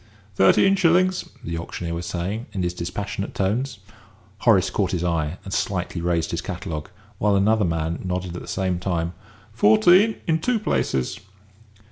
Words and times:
"Thirteen 0.33 0.75
shillings," 0.75 1.25
the 1.43 1.59
auctioneer 1.59 1.93
was 1.93 2.07
saying, 2.07 2.47
in 2.53 2.63
his 2.63 2.73
dispassionate 2.73 3.35
tones. 3.35 3.77
Horace 4.39 4.71
caught 4.71 4.93
his 4.93 5.03
eye, 5.03 5.37
and 5.43 5.53
slightly 5.53 6.01
raised 6.01 6.31
his 6.31 6.41
catalogue, 6.41 6.89
while 7.19 7.35
another 7.35 7.65
man 7.65 7.99
nodded 8.03 8.35
at 8.35 8.41
the 8.41 8.47
same 8.47 8.79
time. 8.79 9.13
"Fourteen 9.53 10.15
in 10.25 10.39
two 10.39 10.57
places." 10.57 11.19